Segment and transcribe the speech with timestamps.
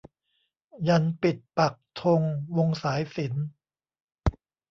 [0.87, 2.21] ยันต์ปิดปักธง
[2.57, 3.45] วงสายสิญจน์